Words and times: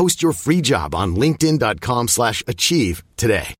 Post 0.00 0.22
your 0.22 0.32
free 0.32 0.62
job 0.62 0.94
on 0.94 1.14
linkedin.com/achieve 1.14 2.08
slash 2.08 2.42
achieve 2.46 3.02
today. 3.18 3.54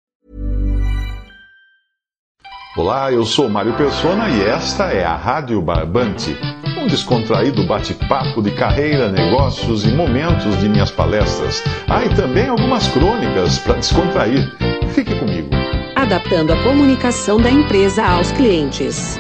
Olá, 2.75 3.13
eu 3.13 3.27
sou 3.27 3.47
Mário 3.51 3.77
Persona 3.77 4.31
e 4.31 4.41
esta 4.45 4.85
é 4.85 5.05
a 5.05 5.15
Rádio 5.15 5.61
Barbante, 5.61 6.35
um 6.79 6.87
descontraído 6.87 7.67
bate-papo 7.67 8.41
de 8.41 8.53
carreira, 8.53 9.13
negócios 9.13 9.85
e 9.85 9.89
momentos 9.89 10.59
de 10.61 10.67
minhas 10.71 10.91
palestras. 10.91 11.63
Ah, 11.87 12.07
e 12.07 12.17
também 12.17 12.49
algumas 12.49 12.89
crônicas 12.89 13.59
para 13.59 13.75
descontrair. 13.75 14.51
Fique 14.95 15.15
comigo. 15.19 15.51
Adaptando 15.95 16.55
a 16.55 16.63
comunicação 16.63 17.37
da 17.39 17.51
empresa 17.51 18.03
aos 18.03 18.33
clientes. 18.33 19.19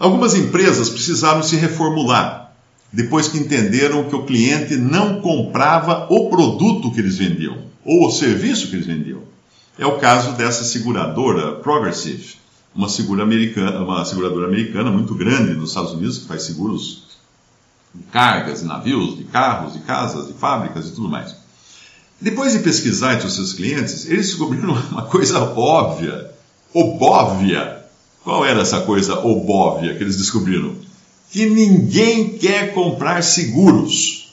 Algumas 0.00 0.34
empresas 0.34 0.90
precisaram 0.90 1.44
se 1.44 1.54
reformular 1.54 2.37
depois 2.92 3.28
que 3.28 3.38
entenderam 3.38 4.04
que 4.04 4.14
o 4.14 4.24
cliente 4.24 4.76
não 4.76 5.20
comprava 5.20 6.06
o 6.10 6.30
produto 6.30 6.90
que 6.90 7.00
eles 7.00 7.18
vendiam 7.18 7.58
ou 7.84 8.06
o 8.06 8.10
serviço 8.10 8.68
que 8.68 8.76
eles 8.76 8.86
vendiam. 8.86 9.22
É 9.78 9.86
o 9.86 9.98
caso 9.98 10.32
dessa 10.32 10.64
seguradora 10.64 11.56
Progressive, 11.56 12.34
uma, 12.74 12.88
segura 12.88 13.22
americana, 13.22 13.80
uma 13.80 14.04
seguradora 14.04 14.46
americana 14.46 14.90
muito 14.90 15.14
grande 15.14 15.54
nos 15.54 15.70
Estados 15.70 15.92
Unidos 15.92 16.18
que 16.18 16.26
faz 16.26 16.42
seguros 16.42 17.18
de 17.94 18.02
cargas, 18.04 18.60
de 18.60 18.66
navios, 18.66 19.16
de 19.16 19.24
carros, 19.24 19.74
de 19.74 19.80
casas, 19.80 20.26
de 20.26 20.32
fábricas 20.32 20.88
e 20.88 20.92
tudo 20.92 21.08
mais. 21.08 21.34
Depois 22.20 22.52
de 22.52 22.58
pesquisar 22.60 23.14
entre 23.14 23.26
os 23.26 23.34
seus 23.34 23.52
clientes, 23.52 24.06
eles 24.06 24.26
descobriram 24.26 24.72
uma 24.90 25.02
coisa 25.02 25.38
óbvia, 25.40 26.30
obóvia. 26.72 27.84
Qual 28.24 28.44
era 28.44 28.60
essa 28.60 28.80
coisa 28.80 29.18
obóvia 29.20 29.94
que 29.94 30.02
eles 30.02 30.16
descobriram? 30.16 30.74
Que 31.30 31.48
ninguém 31.48 32.38
quer 32.38 32.72
comprar 32.72 33.22
seguros. 33.22 34.32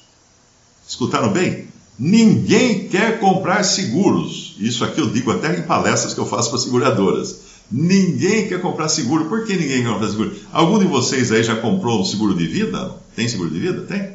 Escutaram 0.87 1.31
bem? 1.31 1.67
Ninguém 1.97 2.87
quer 2.87 3.19
comprar 3.19 3.63
seguros. 3.63 4.55
Isso 4.59 4.83
aqui 4.83 4.99
eu 4.99 5.09
digo 5.09 5.31
até 5.31 5.57
em 5.57 5.63
palestras 5.63 6.13
que 6.13 6.19
eu 6.19 6.25
faço 6.25 6.49
para 6.49 6.59
seguradoras. 6.59 7.39
Ninguém 7.71 8.47
quer 8.47 8.61
comprar 8.61 8.89
seguro. 8.89 9.25
Por 9.25 9.45
que 9.45 9.53
ninguém 9.53 9.83
quer 9.83 9.91
comprar 9.91 10.09
seguro? 10.09 10.35
Algum 10.51 10.77
de 10.77 10.85
vocês 10.85 11.31
aí 11.31 11.43
já 11.43 11.55
comprou 11.55 12.01
um 12.01 12.05
seguro 12.05 12.35
de 12.35 12.45
vida? 12.45 12.91
Tem 13.15 13.27
seguro 13.27 13.49
de 13.49 13.59
vida? 13.59 13.81
Tem? 13.81 14.11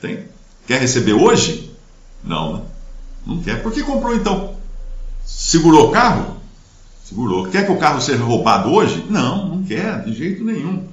Tem. 0.00 0.24
Quer 0.66 0.80
receber 0.80 1.14
hoje? 1.14 1.70
Não, 2.22 2.54
né? 2.54 2.62
Não 3.26 3.42
quer. 3.42 3.62
Por 3.62 3.72
que 3.72 3.82
comprou 3.82 4.14
então? 4.14 4.54
Segurou 5.24 5.88
o 5.88 5.92
carro? 5.92 6.36
Segurou. 7.04 7.46
Quer 7.48 7.66
que 7.66 7.72
o 7.72 7.78
carro 7.78 8.00
seja 8.00 8.22
roubado 8.22 8.70
hoje? 8.70 9.04
Não, 9.08 9.48
não 9.48 9.62
quer, 9.64 10.04
de 10.04 10.12
jeito 10.12 10.44
nenhum. 10.44 10.86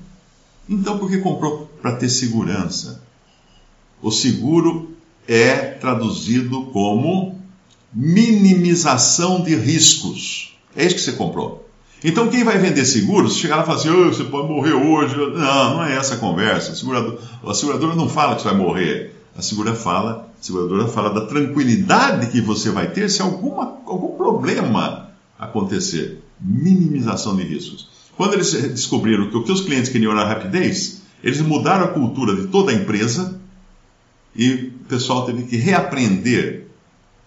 Então 0.67 0.97
por 0.97 1.09
que 1.09 1.17
comprou? 1.17 1.69
Para 1.81 1.95
ter 1.95 2.09
segurança. 2.09 3.01
O 4.01 4.11
seguro 4.11 4.91
é 5.27 5.55
traduzido 5.55 6.63
como 6.67 7.39
minimização 7.93 9.41
de 9.41 9.55
riscos. 9.55 10.57
É 10.75 10.85
isso 10.85 10.95
que 10.95 11.01
você 11.01 11.13
comprou. 11.13 11.63
Então 12.03 12.27
quem 12.27 12.43
vai 12.43 12.57
vender 12.57 12.85
seguros, 12.85 13.37
chegar 13.37 13.57
lá 13.57 13.63
e 13.63 13.65
falar 13.65 13.77
assim, 13.77 13.89
oh, 13.89 14.13
você 14.13 14.25
pode 14.25 14.49
morrer 14.49 14.73
hoje. 14.73 15.15
Não, 15.15 15.75
não 15.75 15.85
é 15.85 15.95
essa 15.95 16.15
a 16.15 16.17
conversa. 16.17 16.73
A 16.73 16.75
seguradora, 16.75 17.17
a 17.45 17.53
seguradora 17.53 17.95
não 17.95 18.09
fala 18.09 18.35
que 18.35 18.41
você 18.41 18.49
vai 18.49 18.57
morrer. 18.57 19.15
A 19.37 19.41
seguradora 19.41 19.77
fala, 19.77 20.29
a 20.39 20.43
seguradora 20.43 20.87
fala 20.87 21.09
da 21.09 21.25
tranquilidade 21.25 22.27
que 22.27 22.41
você 22.41 22.69
vai 22.71 22.91
ter 22.91 23.09
se 23.09 23.21
alguma, 23.21 23.77
algum 23.85 24.17
problema 24.17 25.09
acontecer. 25.39 26.21
Minimização 26.41 27.35
de 27.37 27.43
riscos. 27.43 27.92
Quando 28.15 28.33
eles 28.33 28.51
descobriram 28.51 29.29
que 29.29 29.37
o 29.37 29.43
que 29.43 29.51
os 29.51 29.61
clientes 29.61 29.89
queriam 29.89 30.11
era 30.11 30.27
rapidez, 30.27 31.01
eles 31.23 31.41
mudaram 31.41 31.85
a 31.85 31.89
cultura 31.89 32.35
de 32.35 32.47
toda 32.47 32.71
a 32.71 32.75
empresa 32.75 33.39
e 34.35 34.71
o 34.83 34.87
pessoal 34.87 35.25
teve 35.25 35.43
que 35.43 35.55
reaprender 35.55 36.67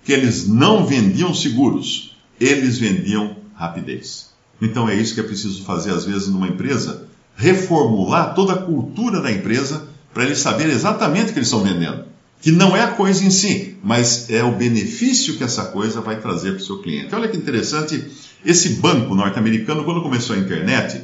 que 0.05 0.13
eles 0.13 0.47
não 0.47 0.87
vendiam 0.87 1.35
seguros, 1.35 2.17
eles 2.41 2.79
vendiam 2.79 3.37
rapidez. 3.55 4.31
Então 4.61 4.89
é 4.89 4.95
isso 4.95 5.15
que 5.15 5.21
é 5.21 5.25
preciso 5.25 5.65
fazer 5.65 5.93
às 5.93 6.05
vezes 6.05 6.29
numa 6.29 6.49
empresa, 6.49 7.09
reformular 7.37 8.35
toda 8.35 8.55
a 8.55 8.63
cultura 8.63 9.21
da 9.21 9.31
empresa 9.31 9.89
para 10.15 10.25
eles 10.25 10.39
saberem 10.39 10.73
exatamente 10.73 11.31
o 11.31 11.33
que 11.33 11.39
eles 11.39 11.49
estão 11.49 11.63
vendendo. 11.63 12.05
Que 12.47 12.53
não 12.53 12.77
é 12.77 12.83
a 12.85 12.93
coisa 12.93 13.25
em 13.25 13.31
si, 13.31 13.77
mas 13.83 14.31
é 14.31 14.45
o 14.45 14.53
benefício 14.53 15.37
que 15.37 15.43
essa 15.43 15.65
coisa 15.65 16.01
vai 16.01 16.21
trazer 16.21 16.53
para 16.53 16.61
o 16.61 16.65
seu 16.65 16.79
cliente. 16.79 17.13
Olha 17.13 17.27
que 17.27 17.37
interessante, 17.37 18.01
esse 18.45 18.75
banco 18.75 19.17
norte-americano, 19.17 19.83
quando 19.83 20.01
começou 20.01 20.37
a 20.37 20.39
internet, 20.39 21.03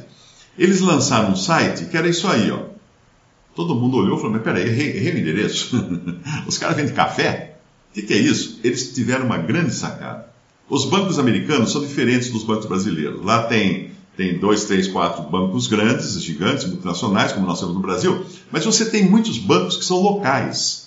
eles 0.57 0.79
lançaram 0.79 1.33
um 1.33 1.35
site 1.35 1.87
que 1.87 1.97
era 1.97 2.07
isso 2.07 2.29
aí, 2.29 2.49
ó. 2.49 2.61
Todo 3.53 3.75
mundo 3.75 3.97
olhou 3.97 4.15
e 4.15 4.21
falou, 4.21 4.31
mas 4.31 4.41
peraí, 4.41 4.69
errei, 4.69 4.95
errei 4.95 5.15
o 5.15 5.17
endereço. 5.17 5.75
Os 6.47 6.57
caras 6.57 6.77
vendem 6.77 6.93
café? 6.93 7.57
O 7.91 7.95
que, 7.95 8.03
que 8.03 8.13
é 8.13 8.19
isso? 8.19 8.61
Eles 8.63 8.93
tiveram 8.93 9.25
uma 9.25 9.37
grande 9.37 9.73
sacada. 9.73 10.29
Os 10.69 10.85
bancos 10.85 11.19
americanos 11.19 11.73
são 11.73 11.81
diferentes 11.81 12.31
dos 12.31 12.45
bancos 12.45 12.67
brasileiros. 12.67 13.21
Lá 13.21 13.43
tem, 13.43 13.91
tem 14.15 14.39
dois, 14.39 14.63
três, 14.63 14.87
quatro 14.87 15.23
bancos 15.23 15.67
grandes, 15.67 16.23
gigantes, 16.23 16.63
multinacionais, 16.63 17.33
como 17.33 17.45
nós 17.45 17.59
temos 17.59 17.75
no 17.75 17.81
Brasil, 17.81 18.25
mas 18.49 18.63
você 18.63 18.85
tem 18.85 19.03
muitos 19.03 19.37
bancos 19.37 19.75
que 19.75 19.83
são 19.83 19.99
locais. 19.99 20.83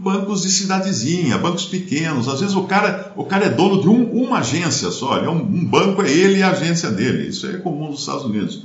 Bancos 0.00 0.42
de 0.42 0.50
cidadezinha, 0.50 1.36
bancos 1.38 1.66
pequenos. 1.66 2.28
Às 2.28 2.40
vezes 2.40 2.54
o 2.54 2.62
cara, 2.62 3.12
o 3.16 3.24
cara 3.24 3.46
é 3.46 3.50
dono 3.50 3.82
de 3.82 3.88
um, 3.88 4.04
uma 4.12 4.38
agência 4.38 4.92
só. 4.92 5.18
É 5.18 5.28
um, 5.28 5.40
um 5.40 5.64
banco 5.64 6.02
é 6.02 6.10
ele 6.10 6.38
e 6.38 6.42
a 6.42 6.50
agência 6.50 6.90
dele. 6.90 7.28
Isso 7.28 7.48
é 7.48 7.58
comum 7.58 7.90
nos 7.90 8.00
Estados 8.00 8.24
Unidos. 8.24 8.62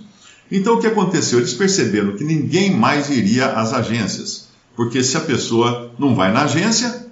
Então 0.51 0.75
o 0.75 0.79
que 0.79 0.85
aconteceu? 0.85 1.39
Eles 1.39 1.53
perceberam 1.53 2.16
que 2.16 2.23
ninguém 2.23 2.75
mais 2.75 3.09
iria 3.09 3.47
às 3.47 3.73
agências. 3.73 4.47
Porque 4.75 5.03
se 5.03 5.17
a 5.17 5.21
pessoa 5.21 5.91
não 5.97 6.13
vai 6.13 6.31
na 6.31 6.44
agência, 6.44 7.07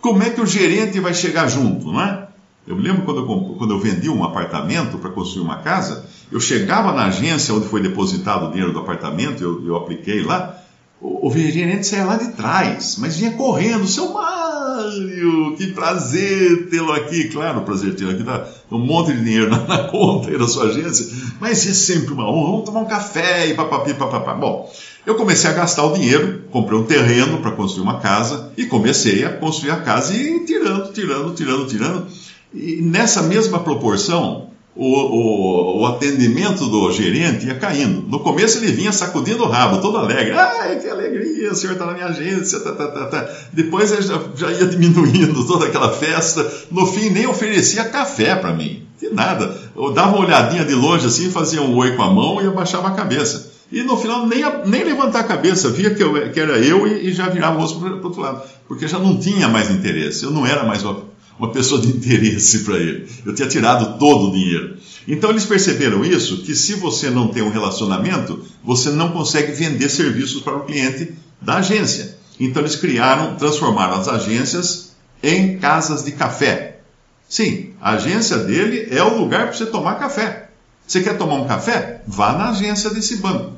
como 0.00 0.22
é 0.22 0.30
que 0.30 0.40
o 0.40 0.46
gerente 0.46 1.00
vai 1.00 1.12
chegar 1.12 1.48
junto, 1.48 1.90
não 1.90 2.00
é? 2.00 2.28
Eu 2.66 2.76
me 2.76 2.82
lembro 2.82 3.02
quando 3.02 3.20
eu, 3.20 3.56
quando 3.58 3.74
eu 3.74 3.78
vendi 3.78 4.08
um 4.08 4.24
apartamento 4.24 4.98
para 4.98 5.10
construir 5.10 5.44
uma 5.44 5.58
casa, 5.58 6.06
eu 6.32 6.40
chegava 6.40 6.92
na 6.92 7.06
agência 7.06 7.52
onde 7.54 7.68
foi 7.68 7.82
depositado 7.82 8.46
o 8.46 8.50
dinheiro 8.50 8.72
do 8.72 8.78
apartamento, 8.78 9.42
eu, 9.42 9.66
eu 9.66 9.76
apliquei 9.76 10.22
lá, 10.22 10.63
o, 11.04 11.28
o 11.28 11.30
gerente 11.30 11.86
saía 11.86 12.06
lá 12.06 12.16
de 12.16 12.28
trás, 12.28 12.96
mas 12.98 13.18
vinha 13.18 13.32
correndo, 13.32 13.86
seu 13.86 14.10
Mário, 14.10 15.54
que 15.54 15.66
prazer 15.66 16.70
tê-lo 16.70 16.92
aqui, 16.92 17.28
claro, 17.28 17.60
prazer 17.60 17.94
tê-lo 17.94 18.12
aqui, 18.12 18.24
tá 18.24 18.46
um 18.72 18.78
monte 18.78 19.12
de 19.12 19.22
dinheiro 19.22 19.50
na, 19.50 19.58
na 19.66 19.78
conta 19.84 20.30
aí 20.30 20.38
da 20.38 20.48
sua 20.48 20.64
agência, 20.64 21.06
mas 21.38 21.68
é 21.68 21.74
sempre 21.74 22.14
uma 22.14 22.26
honra, 22.26 22.52
vamos 22.52 22.64
tomar 22.64 22.80
um 22.80 22.86
café 22.86 23.46
e 23.48 23.54
papapi, 23.54 23.92
papapá. 23.92 24.32
Bom, 24.32 24.72
eu 25.04 25.14
comecei 25.14 25.50
a 25.50 25.52
gastar 25.52 25.84
o 25.84 25.92
dinheiro, 25.92 26.44
comprei 26.50 26.78
um 26.78 26.84
terreno 26.84 27.38
para 27.42 27.50
construir 27.50 27.82
uma 27.82 28.00
casa 28.00 28.50
e 28.56 28.64
comecei 28.64 29.26
a 29.26 29.30
construir 29.36 29.72
a 29.72 29.82
casa 29.82 30.16
e 30.16 30.46
tirando, 30.46 30.90
tirando, 30.90 31.34
tirando, 31.34 31.66
tirando. 31.66 32.06
E 32.54 32.80
nessa 32.80 33.22
mesma 33.22 33.58
proporção, 33.58 34.53
o, 34.76 34.86
o, 34.86 35.80
o, 35.82 35.86
atendimento 35.86 36.66
do 36.66 36.90
gerente 36.90 37.46
ia 37.46 37.54
caindo. 37.54 38.08
No 38.08 38.18
começo 38.18 38.58
ele 38.58 38.72
vinha 38.72 38.92
sacudindo 38.92 39.44
o 39.44 39.48
rabo, 39.48 39.80
todo 39.80 39.96
alegre. 39.96 40.32
Ai, 40.32 40.80
que 40.80 40.88
alegria, 40.88 41.52
o 41.52 41.54
senhor 41.54 41.74
está 41.74 41.86
na 41.86 41.92
minha 41.92 42.06
agência. 42.06 42.58
Tá, 42.58 42.72
tá, 42.72 42.88
tá, 42.88 43.06
tá. 43.06 43.28
Depois 43.52 43.92
ele 43.92 44.02
já, 44.02 44.20
já, 44.34 44.50
ia 44.50 44.66
diminuindo 44.66 45.46
toda 45.46 45.66
aquela 45.66 45.92
festa. 45.92 46.50
No 46.72 46.86
fim, 46.86 47.10
nem 47.10 47.26
oferecia 47.26 47.84
café 47.84 48.34
para 48.34 48.52
mim. 48.52 48.84
Que 48.98 49.10
nada. 49.10 49.56
Eu 49.76 49.92
dava 49.92 50.16
uma 50.16 50.26
olhadinha 50.26 50.64
de 50.64 50.74
longe 50.74 51.06
assim, 51.06 51.30
fazia 51.30 51.62
um 51.62 51.76
oi 51.76 51.94
com 51.94 52.02
a 52.02 52.10
mão 52.10 52.42
e 52.42 52.46
abaixava 52.46 52.88
a 52.88 52.92
cabeça. 52.92 53.52
E 53.70 53.82
no 53.82 53.96
final 53.96 54.26
nem, 54.26 54.42
nem 54.66 54.84
levantar 54.84 55.20
a 55.20 55.24
cabeça, 55.24 55.70
via 55.70 55.94
que, 55.94 56.02
eu, 56.02 56.30
que 56.30 56.38
era 56.38 56.58
eu 56.58 56.86
e, 56.86 57.08
e 57.08 57.12
já 57.12 57.28
virava 57.28 57.56
o 57.56 57.60
rosto 57.60 57.78
para 57.78 57.90
o 57.90 58.04
outro 58.04 58.20
lado. 58.20 58.42
Porque 58.66 58.88
já 58.88 58.98
não 58.98 59.16
tinha 59.18 59.48
mais 59.48 59.70
interesse, 59.70 60.24
eu 60.24 60.30
não 60.30 60.44
era 60.44 60.64
mais 60.64 60.84
o 60.84 61.13
uma 61.38 61.50
pessoa 61.50 61.80
de 61.80 61.88
interesse 61.88 62.60
para 62.60 62.76
ele. 62.76 63.08
Eu 63.24 63.34
tinha 63.34 63.48
tirado 63.48 63.98
todo 63.98 64.28
o 64.28 64.32
dinheiro. 64.32 64.76
Então 65.06 65.30
eles 65.30 65.44
perceberam 65.44 66.04
isso, 66.04 66.42
que 66.42 66.54
se 66.54 66.74
você 66.74 67.10
não 67.10 67.28
tem 67.28 67.42
um 67.42 67.50
relacionamento, 67.50 68.44
você 68.62 68.90
não 68.90 69.10
consegue 69.10 69.52
vender 69.52 69.88
serviços 69.88 70.42
para 70.42 70.56
o 70.56 70.64
cliente 70.64 71.12
da 71.40 71.56
agência. 71.56 72.16
Então 72.40 72.62
eles 72.62 72.76
criaram, 72.76 73.36
transformaram 73.36 73.94
as 73.94 74.08
agências 74.08 74.94
em 75.22 75.58
casas 75.58 76.04
de 76.04 76.12
café. 76.12 76.80
Sim, 77.28 77.70
a 77.80 77.92
agência 77.92 78.38
dele 78.38 78.88
é 78.90 79.02
o 79.02 79.18
lugar 79.18 79.48
para 79.48 79.56
você 79.56 79.66
tomar 79.66 79.96
café. 79.96 80.48
Você 80.86 81.02
quer 81.02 81.16
tomar 81.16 81.36
um 81.36 81.46
café? 81.46 82.02
Vá 82.06 82.32
na 82.32 82.50
agência 82.50 82.90
desse 82.90 83.16
banco. 83.16 83.52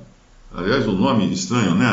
Aliás, 0.54 0.86
o 0.86 0.90
um 0.90 0.96
nome 0.96 1.32
estranho, 1.32 1.74
né? 1.74 1.86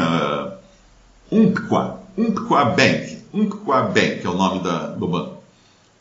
Uh, 1.32 1.40
Umpqua, 1.40 2.00
Umpqua 2.18 2.66
Bank. 2.66 3.18
Umpqua 3.34 3.82
Bank 3.84 4.22
é 4.24 4.30
o 4.30 4.38
nome 4.38 4.64
da, 4.64 4.88
do 4.90 5.08
banco. 5.08 5.43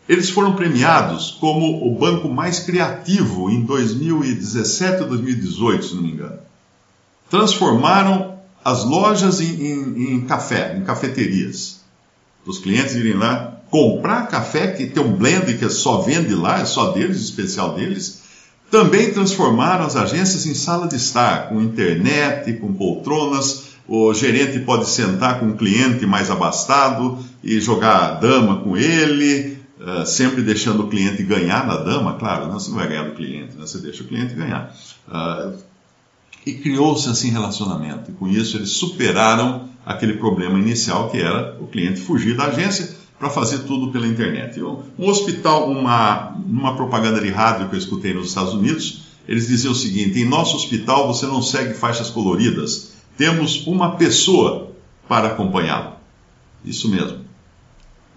Eles 0.09 0.31
foram 0.31 0.55
premiados 0.55 1.31
como 1.41 1.87
o 1.87 1.97
banco 1.97 2.29
mais 2.29 2.59
criativo 2.59 3.51
em 3.51 3.63
2017 3.63 5.03
ou 5.03 5.09
2018, 5.09 5.85
se 5.85 5.95
não 5.95 6.03
me 6.03 6.13
engano. 6.13 6.39
Transformaram 7.31 8.39
as 8.65 8.85
lojas 8.85 9.41
em, 9.41 9.55
em, 9.55 10.15
em 10.15 10.21
café, 10.23 10.77
em 10.77 10.83
cafeterias. 10.83 11.81
Os 12.45 12.59
clientes 12.59 12.95
irem 12.95 13.15
lá 13.15 13.61
comprar 13.71 14.29
café, 14.29 14.69
que 14.69 14.87
tem 14.87 15.03
um 15.03 15.15
blend 15.15 15.57
que 15.57 15.69
só 15.71 16.03
vende 16.03 16.35
lá, 16.35 16.61
é 16.61 16.65
só 16.65 16.91
deles, 16.91 17.19
especial 17.19 17.75
deles. 17.75 18.21
Também 18.71 19.13
transformaram 19.13 19.85
as 19.85 19.97
agências 19.97 20.47
em 20.47 20.55
sala 20.55 20.89
de 20.89 20.97
estar, 20.97 21.49
com 21.49 21.61
internet, 21.61 22.53
com 22.55 22.73
poltronas. 22.73 23.73
O 23.87 24.13
gerente 24.13 24.59
pode 24.61 24.89
sentar 24.89 25.41
com 25.41 25.47
um 25.47 25.57
cliente 25.57 26.07
mais 26.07 26.31
abastado 26.31 27.19
e 27.43 27.61
jogar 27.61 28.21
dama 28.21 28.61
com 28.61 28.77
ele, 28.77 29.62
uh, 29.83 30.07
sempre 30.07 30.43
deixando 30.43 30.85
o 30.85 30.89
cliente 30.89 31.23
ganhar 31.23 31.67
na 31.67 31.77
dama, 31.77 32.15
claro, 32.15 32.47
não, 32.47 32.59
você 32.59 32.71
não 32.71 32.79
vai 32.79 32.89
ganhar 32.89 33.05
do 33.05 33.15
cliente, 33.15 33.57
né? 33.57 33.67
você 33.67 33.79
deixa 33.79 34.03
o 34.03 34.07
cliente 34.07 34.35
ganhar. 34.35 34.75
Uh, 35.09 35.59
e 36.45 36.55
criou-se 36.55 37.09
assim 37.09 37.31
relacionamento. 37.31 38.11
E 38.11 38.15
com 38.15 38.29
isso 38.29 38.57
eles 38.57 38.71
superaram 38.71 39.69
aquele 39.85 40.15
problema 40.15 40.59
inicial 40.59 41.11
que 41.11 41.19
era 41.19 41.57
o 41.61 41.67
cliente 41.67 42.01
fugir 42.01 42.37
da 42.37 42.47
agência 42.47 42.97
para 43.19 43.31
fazer 43.31 43.61
tudo 43.61 43.93
pela 43.93 44.07
internet. 44.07 44.61
Um 44.61 45.09
hospital, 45.09 45.71
uma, 45.71 46.31
uma 46.31 46.75
propaganda 46.75 47.21
de 47.21 47.31
rádio 47.31 47.69
que 47.69 47.77
eu 47.77 47.79
escutei 47.79 48.13
nos 48.13 48.29
Estados 48.29 48.53
Unidos, 48.53 49.03
eles 49.29 49.47
diziam 49.47 49.73
o 49.73 49.77
seguinte: 49.77 50.19
em 50.19 50.25
nosso 50.25 50.57
hospital 50.57 51.07
você 51.07 51.27
não 51.27 51.41
segue 51.41 51.75
faixas 51.75 52.11
coloridas, 52.11 52.95
temos 53.17 53.65
uma 53.67 53.97
pessoa 53.97 54.73
para 55.09 55.29
acompanhá-lo. 55.29 55.93
Isso 56.65 56.89
mesmo. 56.89 57.19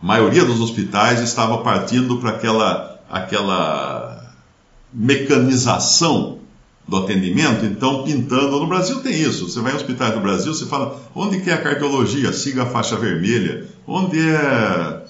A 0.01 0.05
maioria 0.05 0.45
dos 0.45 0.59
hospitais 0.59 1.21
estava 1.21 1.59
partindo 1.59 2.17
para 2.17 2.31
aquela, 2.31 2.99
aquela 3.09 4.33
mecanização 4.93 6.39
do 6.87 6.97
atendimento, 6.97 7.65
então 7.65 8.03
pintando. 8.03 8.59
No 8.59 8.67
Brasil 8.67 9.01
tem 9.01 9.19
isso. 9.19 9.49
Você 9.49 9.59
vai 9.59 9.73
em 9.73 9.75
hospitais 9.75 10.13
do 10.13 10.19
Brasil, 10.19 10.53
você 10.53 10.65
fala 10.65 11.01
onde 11.15 11.41
que 11.41 11.49
é 11.49 11.53
a 11.53 11.61
cardiologia, 11.61 12.31
siga 12.31 12.63
a 12.63 12.67
faixa 12.67 12.95
vermelha. 12.95 13.67
Onde 13.87 14.19
é 14.19 15.05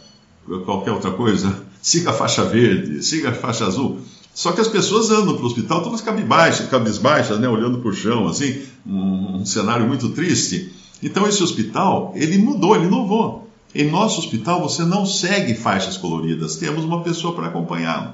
qualquer 0.65 0.91
outra 0.91 1.11
coisa, 1.11 1.63
siga 1.81 2.11
a 2.11 2.13
faixa 2.13 2.43
verde, 2.45 3.03
siga 3.03 3.29
a 3.29 3.33
faixa 3.33 3.65
azul. 3.65 3.99
Só 4.33 4.51
que 4.51 4.59
as 4.59 4.67
pessoas 4.67 5.09
andam 5.11 5.33
para 5.33 5.43
o 5.43 5.47
hospital 5.47 5.81
todas 5.81 6.01
cabisbaixas, 6.01 6.67
cabisbaixas 6.67 7.39
né, 7.39 7.47
olhando 7.47 7.79
para 7.79 7.89
o 7.89 7.93
chão, 7.93 8.27
assim, 8.27 8.63
um, 8.85 9.37
um 9.37 9.45
cenário 9.45 9.87
muito 9.87 10.09
triste. 10.09 10.73
Então 11.01 11.27
esse 11.27 11.41
hospital, 11.41 12.11
ele 12.15 12.37
mudou, 12.37 12.75
ele 12.75 12.85
inovou. 12.85 13.44
Em 13.75 13.91
nosso 13.91 14.19
hospital 14.19 14.61
você 14.61 14.83
não 14.83 15.05
segue 15.05 15.53
faixas 15.53 15.97
coloridas, 15.97 16.55
temos 16.55 16.85
uma 16.85 17.03
pessoa 17.03 17.35
para 17.35 17.47
acompanhá-lo. 17.47 18.13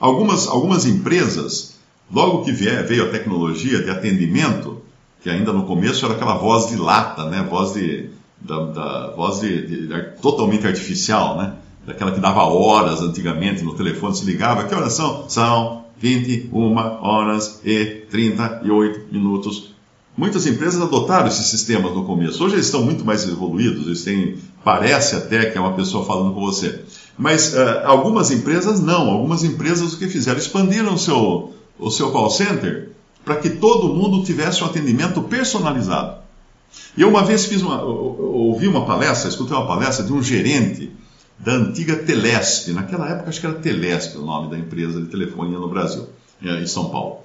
Algumas, 0.00 0.48
algumas 0.48 0.86
empresas 0.86 1.76
Logo 2.12 2.44
que 2.44 2.52
vier, 2.52 2.86
veio 2.86 3.04
a 3.04 3.08
tecnologia 3.08 3.82
de 3.82 3.90
atendimento, 3.90 4.80
que 5.22 5.28
ainda 5.28 5.52
no 5.52 5.64
começo 5.64 6.04
era 6.04 6.14
aquela 6.14 6.36
voz 6.36 6.68
de 6.68 6.76
lata, 6.76 7.28
né? 7.28 7.44
Voz 7.48 7.74
de, 7.74 8.10
da, 8.40 8.64
da 8.66 9.10
voz 9.10 9.40
de, 9.40 9.66
de, 9.66 9.86
de, 9.88 10.02
totalmente 10.22 10.66
artificial, 10.66 11.36
né? 11.36 11.54
Daquela 11.84 12.12
que 12.12 12.20
dava 12.20 12.44
horas 12.44 13.00
antigamente 13.00 13.62
no 13.62 13.74
telefone, 13.74 14.14
se 14.14 14.24
ligava, 14.24 14.64
que 14.64 14.74
horas 14.74 14.92
são? 14.92 15.28
São 15.28 15.84
21 15.98 16.76
horas 16.76 17.60
e 17.64 18.06
38 18.08 19.12
minutos. 19.12 19.74
Muitas 20.16 20.46
empresas 20.46 20.80
adotaram 20.80 21.26
esses 21.26 21.46
sistemas 21.46 21.92
no 21.92 22.04
começo. 22.04 22.42
Hoje 22.42 22.54
eles 22.54 22.66
estão 22.66 22.82
muito 22.82 23.04
mais 23.04 23.26
evoluídos, 23.28 23.86
eles 23.86 24.02
têm, 24.02 24.38
parece 24.66 25.14
até 25.14 25.48
que 25.48 25.56
é 25.56 25.60
uma 25.60 25.74
pessoa 25.74 26.04
falando 26.04 26.34
com 26.34 26.40
você. 26.40 26.82
Mas 27.16 27.54
uh, 27.54 27.84
algumas 27.84 28.32
empresas 28.32 28.80
não, 28.80 29.08
algumas 29.08 29.44
empresas 29.44 29.94
o 29.94 29.96
que 29.96 30.08
fizeram? 30.08 30.40
Expandiram 30.40 30.94
o 30.94 30.98
seu, 30.98 31.54
o 31.78 31.88
seu 31.88 32.10
call 32.10 32.28
center 32.28 32.90
para 33.24 33.36
que 33.36 33.48
todo 33.48 33.94
mundo 33.94 34.24
tivesse 34.24 34.64
um 34.64 34.66
atendimento 34.66 35.22
personalizado. 35.22 36.16
Eu 36.98 37.08
uma 37.08 37.22
vez 37.22 37.46
fiz 37.46 37.62
uma, 37.62 37.80
ouvi 37.80 38.66
uma 38.66 38.84
palestra, 38.84 39.28
escutei 39.28 39.56
uma 39.56 39.68
palestra 39.68 40.04
de 40.04 40.12
um 40.12 40.20
gerente 40.20 40.90
da 41.38 41.52
antiga 41.52 41.94
Telesp, 41.94 42.72
naquela 42.72 43.08
época 43.08 43.28
acho 43.28 43.40
que 43.40 43.46
era 43.46 43.54
Telesp 43.54 44.16
o 44.16 44.22
nome 44.22 44.50
da 44.50 44.58
empresa 44.58 45.00
de 45.00 45.06
telefonia 45.06 45.60
no 45.60 45.68
Brasil, 45.68 46.08
eh, 46.42 46.60
em 46.60 46.66
São 46.66 46.88
Paulo. 46.88 47.18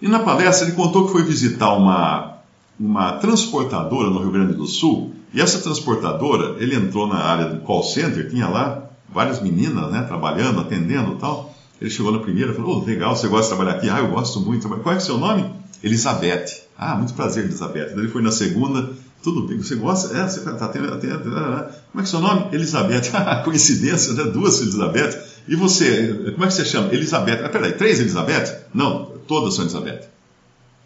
E 0.00 0.06
na 0.06 0.20
palestra 0.20 0.68
ele 0.68 0.76
contou 0.76 1.06
que 1.06 1.12
foi 1.12 1.24
visitar 1.24 1.72
uma, 1.72 2.36
uma 2.78 3.14
transportadora 3.14 4.08
no 4.08 4.20
Rio 4.20 4.30
Grande 4.30 4.52
do 4.52 4.66
Sul, 4.68 5.14
e 5.34 5.40
essa 5.40 5.58
transportadora, 5.58 6.62
ele 6.62 6.76
entrou 6.76 7.08
na 7.08 7.16
área 7.16 7.46
do 7.46 7.60
call 7.62 7.82
center, 7.82 8.30
tinha 8.30 8.48
lá 8.48 8.88
várias 9.12 9.42
meninas 9.42 9.90
né, 9.90 10.02
trabalhando, 10.02 10.60
atendendo 10.60 11.14
e 11.14 11.16
tal, 11.16 11.52
ele 11.80 11.90
chegou 11.90 12.12
na 12.12 12.20
primeira 12.20 12.52
e 12.52 12.54
falou: 12.54 12.80
oh, 12.80 12.84
legal, 12.84 13.16
você 13.16 13.26
gosta 13.26 13.50
de 13.50 13.56
trabalhar 13.56 13.78
aqui? 13.78 13.90
Ah, 13.90 13.98
eu 13.98 14.08
gosto 14.08 14.40
muito. 14.40 14.68
Qual 14.68 14.94
é 14.94 14.98
o 14.98 15.00
seu 15.00 15.18
nome? 15.18 15.50
Elizabeth. 15.82 16.62
Ah, 16.78 16.94
muito 16.94 17.14
prazer, 17.14 17.44
Elizabeth. 17.44 17.92
Ele 17.96 18.08
foi 18.08 18.22
na 18.22 18.30
segunda. 18.30 18.92
Tudo 19.22 19.42
bem, 19.46 19.58
você 19.58 19.74
gosta? 19.74 20.16
É, 20.16 20.28
você 20.28 20.38
está 20.38 20.66
atendendo. 20.66 20.98
Como 20.98 21.08
é 21.08 21.68
que 21.94 21.98
é 21.98 22.02
o 22.02 22.06
seu 22.06 22.20
nome? 22.20 22.46
Elizabeth. 22.52 23.10
Coincidência, 23.44 24.12
né? 24.12 24.24
Duas 24.24 24.60
Elizabeth. 24.60 25.18
E 25.48 25.56
você, 25.56 26.32
como 26.32 26.44
é 26.44 26.46
que 26.46 26.54
você 26.54 26.64
chama? 26.64 26.94
Elizabeth. 26.94 27.44
Ah, 27.44 27.48
peraí, 27.48 27.72
três 27.72 27.98
Elizabeth? 27.98 28.66
Não, 28.72 29.12
todas 29.26 29.54
são 29.54 29.64
Elizabeth. 29.64 30.08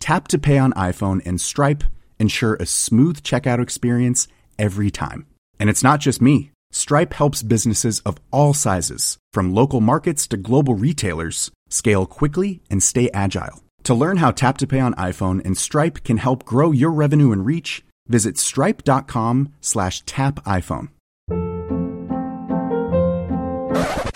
Tap 0.00 0.28
to 0.28 0.38
Pay 0.38 0.58
on 0.58 0.72
iPhone 0.74 1.24
and 1.26 1.40
Stripe 1.40 1.84
ensure 2.18 2.54
a 2.54 2.66
smooth 2.66 3.22
checkout 3.22 3.62
experience 3.62 4.28
every 4.58 4.90
time. 4.90 5.26
And 5.58 5.70
it's 5.70 5.82
not 5.82 6.00
just 6.00 6.20
me. 6.22 6.50
Stripe 6.72 7.14
helps 7.14 7.42
businesses 7.42 8.00
of 8.00 8.18
all 8.30 8.52
sizes, 8.54 9.18
from 9.32 9.54
local 9.54 9.80
markets 9.80 10.26
to 10.28 10.36
global 10.36 10.74
retailers, 10.74 11.50
scale 11.68 12.06
quickly 12.06 12.62
and 12.70 12.82
stay 12.82 13.10
agile. 13.14 13.62
To 13.84 13.94
learn 13.94 14.16
how 14.16 14.30
Tap 14.30 14.58
to 14.58 14.66
Pay 14.66 14.80
on 14.80 14.94
iPhone 14.94 15.44
and 15.44 15.56
Stripe 15.56 16.04
can 16.04 16.16
help 16.16 16.44
grow 16.44 16.72
your 16.72 16.90
revenue 16.90 17.32
and 17.32 17.44
reach, 17.46 17.84
visit 18.08 18.38
stripe.com 18.38 19.52
slash 19.60 20.02
tap 20.06 20.36
iPhone. 20.44 20.88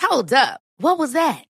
Hold 0.01 0.33
up. 0.33 0.59
What 0.77 0.97
was 0.97 1.13
that? 1.13 1.45